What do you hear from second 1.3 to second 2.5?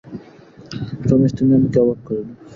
তুমি আমাকে অবাক করিলে।